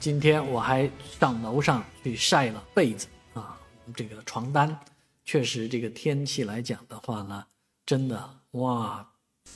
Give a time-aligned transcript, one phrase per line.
[0.00, 0.90] 今天我还
[1.20, 3.60] 上楼上去晒了被子啊，
[3.94, 4.80] 这个床单，
[5.26, 7.44] 确实这个天气来讲的话呢，
[7.84, 9.06] 真的哇，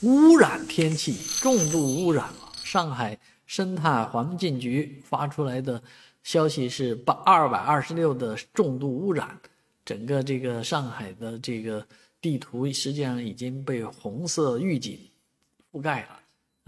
[0.01, 2.51] 污染天气，重度污染了。
[2.63, 5.81] 上海生态环境局发出来的
[6.21, 9.39] 消息是八二百二十六的重度污染，
[9.83, 11.83] 整个这个上海的这个
[12.21, 15.09] 地图实际上已经被红色预警
[15.71, 16.19] 覆盖了。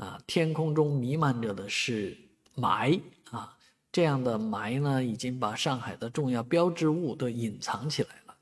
[0.03, 2.17] 啊，天空中弥漫着的是
[2.55, 2.99] 霾
[3.31, 3.56] 啊，
[3.97, 8.37] 这样的霾呢，已经把上海的重要标志物都隐藏起来了。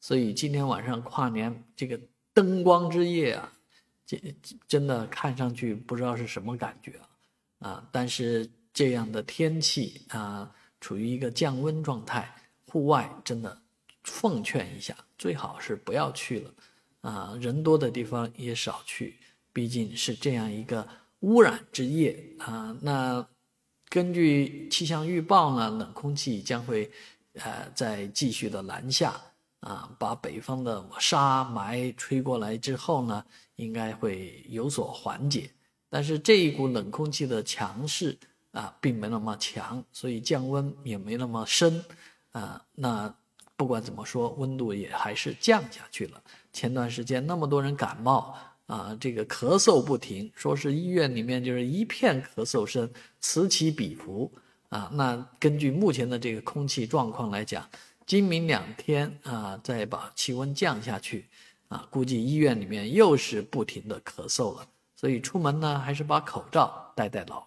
[0.00, 1.96] 所以今天晚上跨年这个
[2.34, 3.52] 灯光之夜啊，
[4.04, 4.20] 这
[4.66, 6.98] 真的看上去不知道是什么感觉
[7.60, 7.88] 啊啊！
[7.92, 12.28] 但是这样的天气啊，处于一个降温状态，
[12.66, 13.56] 户外真的
[14.02, 16.54] 奉劝一下，最好是不要去了
[17.02, 19.14] 啊，人多的地方也少去。
[19.52, 20.84] 毕竟是这样一个
[21.20, 23.24] 污染之夜啊，那
[23.88, 26.90] 根据气象预报呢，冷空气将会
[27.34, 29.14] 呃在继续的南下
[29.60, 35.50] 啊，把北方的沙霾吹过来之后呢，应该会有所缓解。
[35.88, 38.18] 但是这一股冷空气的强势
[38.50, 41.84] 啊，并没那么强，所以降温也没那么深
[42.32, 42.60] 啊。
[42.74, 43.14] 那
[43.56, 46.22] 不管怎么说，温度也还是降下去了。
[46.52, 48.36] 前段时间那么多人感冒。
[48.66, 54.30] 啊，这个咳嗽不停，说是医院里面就是一片咳嗽声，此起彼伏
[54.68, 54.90] 啊。
[54.94, 57.68] 那根据目前的这个空气状况来讲，
[58.04, 61.26] 今明两天啊，再把气温降下去
[61.68, 64.66] 啊，估计医院里面又是不停的咳嗽了。
[64.96, 67.46] 所以出门呢，还是把口罩戴戴牢。